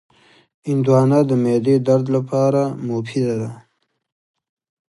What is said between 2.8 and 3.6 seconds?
مفیده ده.